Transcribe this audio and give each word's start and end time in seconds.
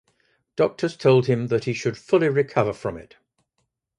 Doctors 0.55 0.97
told 0.97 1.27
him 1.27 1.45
that 1.49 1.65
he 1.65 1.73
should 1.73 1.95
fully 1.95 2.27
recover 2.27 2.73
from 2.73 2.97
it. 2.97 3.17